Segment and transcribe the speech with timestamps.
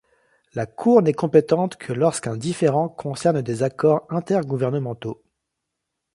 [0.53, 5.21] La Cour n'est compétente que lorsqu'un différend concerne des accords intergouvernementaux.